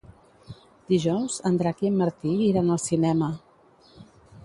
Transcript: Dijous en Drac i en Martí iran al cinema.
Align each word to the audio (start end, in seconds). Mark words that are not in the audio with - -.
Dijous 0.91 1.37
en 1.51 1.61
Drac 1.61 1.85
i 1.85 1.91
en 1.91 2.01
Martí 2.01 2.35
iran 2.49 2.75
al 2.79 2.83
cinema. 2.89 3.33